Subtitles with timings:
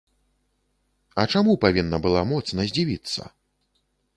[1.23, 3.21] А чаму павінна была моцна здзівіцца?!